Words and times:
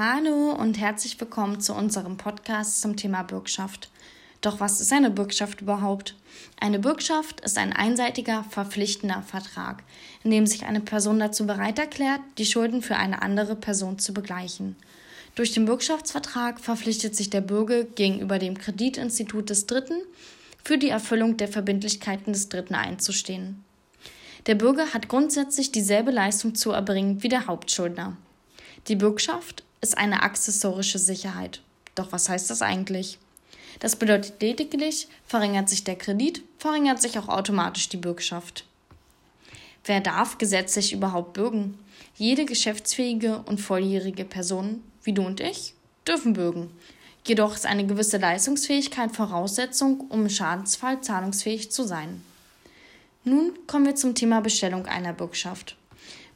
Hallo 0.00 0.52
und 0.52 0.78
herzlich 0.78 1.20
willkommen 1.20 1.60
zu 1.60 1.74
unserem 1.74 2.18
Podcast 2.18 2.82
zum 2.82 2.94
Thema 2.94 3.24
Bürgschaft. 3.24 3.90
Doch 4.40 4.60
was 4.60 4.80
ist 4.80 4.92
eine 4.92 5.10
Bürgschaft 5.10 5.60
überhaupt? 5.60 6.14
Eine 6.60 6.78
Bürgschaft 6.78 7.40
ist 7.40 7.58
ein 7.58 7.72
einseitiger, 7.72 8.44
verpflichtender 8.48 9.22
Vertrag, 9.22 9.82
in 10.22 10.30
dem 10.30 10.46
sich 10.46 10.66
eine 10.66 10.78
Person 10.78 11.18
dazu 11.18 11.48
bereit 11.48 11.80
erklärt, 11.80 12.20
die 12.38 12.46
Schulden 12.46 12.80
für 12.80 12.94
eine 12.94 13.22
andere 13.22 13.56
Person 13.56 13.98
zu 13.98 14.14
begleichen. 14.14 14.76
Durch 15.34 15.50
den 15.50 15.64
Bürgschaftsvertrag 15.64 16.60
verpflichtet 16.60 17.16
sich 17.16 17.28
der 17.28 17.40
Bürger 17.40 17.82
gegenüber 17.82 18.38
dem 18.38 18.56
Kreditinstitut 18.56 19.50
des 19.50 19.66
Dritten, 19.66 20.00
für 20.62 20.78
die 20.78 20.90
Erfüllung 20.90 21.38
der 21.38 21.48
Verbindlichkeiten 21.48 22.32
des 22.32 22.48
Dritten 22.48 22.76
einzustehen. 22.76 23.64
Der 24.46 24.54
Bürger 24.54 24.94
hat 24.94 25.08
grundsätzlich 25.08 25.72
dieselbe 25.72 26.12
Leistung 26.12 26.54
zu 26.54 26.70
erbringen 26.70 27.24
wie 27.24 27.28
der 27.28 27.48
Hauptschuldner. 27.48 28.16
Die 28.86 28.94
Bürgschaft 28.94 29.64
ist 29.80 29.96
eine 29.96 30.22
accessorische 30.22 30.98
Sicherheit. 30.98 31.60
Doch 31.94 32.12
was 32.12 32.28
heißt 32.28 32.50
das 32.50 32.62
eigentlich? 32.62 33.18
Das 33.80 33.96
bedeutet 33.96 34.40
lediglich, 34.40 35.08
verringert 35.26 35.68
sich 35.68 35.84
der 35.84 35.96
Kredit, 35.96 36.42
verringert 36.58 37.00
sich 37.00 37.18
auch 37.18 37.28
automatisch 37.28 37.88
die 37.88 37.96
Bürgschaft. 37.96 38.64
Wer 39.84 40.00
darf 40.00 40.38
gesetzlich 40.38 40.92
überhaupt 40.92 41.32
bürgen? 41.32 41.78
Jede 42.16 42.44
geschäftsfähige 42.44 43.38
und 43.46 43.60
volljährige 43.60 44.24
Person, 44.24 44.82
wie 45.04 45.12
du 45.12 45.22
und 45.22 45.40
ich, 45.40 45.74
dürfen 46.06 46.32
bürgen. 46.32 46.70
Jedoch 47.26 47.54
ist 47.54 47.66
eine 47.66 47.86
gewisse 47.86 48.16
Leistungsfähigkeit 48.16 49.14
Voraussetzung, 49.14 50.00
um 50.08 50.22
im 50.22 50.28
Schadensfall 50.30 51.00
zahlungsfähig 51.00 51.70
zu 51.70 51.84
sein. 51.84 52.22
Nun 53.24 53.52
kommen 53.66 53.86
wir 53.86 53.94
zum 53.94 54.14
Thema 54.14 54.40
Bestellung 54.40 54.86
einer 54.86 55.12
Bürgschaft. 55.12 55.76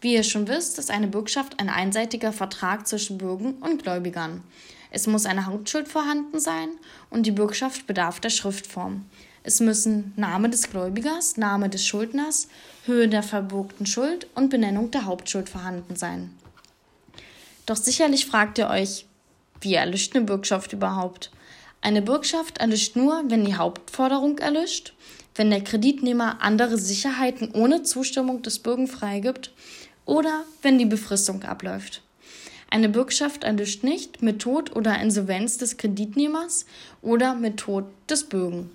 Wie 0.00 0.14
ihr 0.14 0.22
schon 0.22 0.48
wisst, 0.48 0.78
ist 0.78 0.90
eine 0.90 1.08
Bürgschaft 1.08 1.60
ein 1.60 1.68
einseitiger 1.68 2.32
Vertrag 2.32 2.86
zwischen 2.86 3.18
Bürgern 3.18 3.54
und 3.60 3.82
Gläubigern. 3.82 4.42
Es 4.90 5.06
muss 5.06 5.26
eine 5.26 5.46
Hauptschuld 5.46 5.88
vorhanden 5.88 6.40
sein 6.40 6.70
und 7.10 7.26
die 7.26 7.30
Bürgschaft 7.30 7.86
bedarf 7.86 8.18
der 8.18 8.30
Schriftform. 8.30 9.04
Es 9.42 9.60
müssen 9.60 10.12
Name 10.16 10.48
des 10.48 10.70
Gläubigers, 10.70 11.36
Name 11.36 11.68
des 11.68 11.86
Schuldners, 11.86 12.48
Höhe 12.86 13.08
der 13.08 13.22
verbürgten 13.22 13.86
Schuld 13.86 14.26
und 14.34 14.48
Benennung 14.48 14.90
der 14.90 15.04
Hauptschuld 15.04 15.48
vorhanden 15.48 15.96
sein. 15.96 16.34
Doch 17.66 17.76
sicherlich 17.76 18.26
fragt 18.26 18.58
ihr 18.58 18.68
euch, 18.68 19.06
wie 19.60 19.74
erlischt 19.74 20.16
eine 20.16 20.24
Bürgschaft 20.24 20.72
überhaupt? 20.72 21.30
Eine 21.82 22.02
Bürgschaft 22.02 22.58
erlischt 22.58 22.96
nur, 22.96 23.22
wenn 23.28 23.44
die 23.44 23.54
Hauptforderung 23.54 24.38
erlischt, 24.38 24.94
wenn 25.34 25.50
der 25.50 25.62
Kreditnehmer 25.62 26.38
andere 26.40 26.76
Sicherheiten 26.76 27.52
ohne 27.52 27.82
Zustimmung 27.82 28.42
des 28.42 28.58
Bürgen 28.58 28.88
freigibt 28.88 29.52
oder 30.10 30.44
wenn 30.60 30.76
die 30.76 30.86
Befristung 30.86 31.44
abläuft. 31.44 32.02
Eine 32.68 32.88
Bürgschaft 32.88 33.44
erlischt 33.44 33.84
nicht 33.84 34.22
mit 34.22 34.42
Tod 34.42 34.74
oder 34.74 35.00
Insolvenz 35.00 35.56
des 35.56 35.76
Kreditnehmers 35.76 36.66
oder 37.00 37.36
mit 37.36 37.58
Tod 37.58 37.84
des 38.08 38.24
Bürgen. 38.24 38.72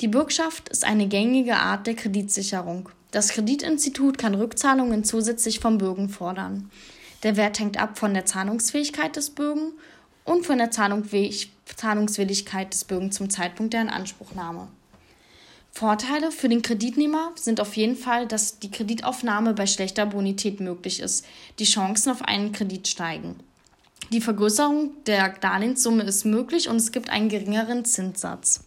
Die 0.00 0.08
Bürgschaft 0.08 0.70
ist 0.70 0.84
eine 0.84 1.06
gängige 1.06 1.54
Art 1.54 1.86
der 1.86 1.94
Kreditsicherung. 1.94 2.88
Das 3.12 3.28
Kreditinstitut 3.28 4.18
kann 4.18 4.34
Rückzahlungen 4.34 5.04
zusätzlich 5.04 5.60
vom 5.60 5.78
Bürgen 5.78 6.08
fordern. 6.08 6.68
Der 7.22 7.36
Wert 7.36 7.60
hängt 7.60 7.78
ab 7.78 7.96
von 7.96 8.12
der 8.12 8.26
Zahlungsfähigkeit 8.26 9.14
des 9.14 9.30
Bürgen 9.30 9.70
und 10.24 10.44
von 10.44 10.58
der 10.58 10.72
Zahlungswilligkeit 10.72 12.74
des 12.74 12.82
Bürgen 12.82 13.12
zum 13.12 13.30
Zeitpunkt 13.30 13.72
der 13.72 13.82
Inanspruchnahme. 13.82 14.66
Vorteile 15.76 16.30
für 16.30 16.48
den 16.48 16.62
Kreditnehmer 16.62 17.32
sind 17.34 17.60
auf 17.60 17.76
jeden 17.76 17.96
Fall, 17.96 18.28
dass 18.28 18.60
die 18.60 18.70
Kreditaufnahme 18.70 19.54
bei 19.54 19.66
schlechter 19.66 20.06
Bonität 20.06 20.60
möglich 20.60 21.00
ist, 21.00 21.26
die 21.58 21.64
Chancen 21.64 22.12
auf 22.12 22.22
einen 22.22 22.52
Kredit 22.52 22.86
steigen. 22.86 23.40
Die 24.12 24.20
Vergrößerung 24.20 24.92
der 25.06 25.30
Darlehenssumme 25.30 26.04
ist 26.04 26.24
möglich 26.26 26.68
und 26.68 26.76
es 26.76 26.92
gibt 26.92 27.10
einen 27.10 27.28
geringeren 27.28 27.84
Zinssatz. 27.84 28.60